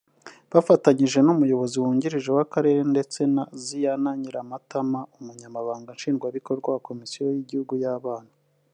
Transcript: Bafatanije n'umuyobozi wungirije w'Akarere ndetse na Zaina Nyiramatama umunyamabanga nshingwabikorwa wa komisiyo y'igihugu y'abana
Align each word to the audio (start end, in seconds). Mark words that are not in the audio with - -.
Bafatanije 0.53 1.19
n'umuyobozi 1.25 1.75
wungirije 1.81 2.29
w'Akarere 2.37 2.81
ndetse 2.93 3.19
na 3.35 3.43
Zaina 3.65 4.11
Nyiramatama 4.21 4.99
umunyamabanga 5.19 5.89
nshingwabikorwa 5.97 6.67
wa 6.73 6.81
komisiyo 6.87 7.23
y'igihugu 7.35 7.73
y'abana 7.85 8.31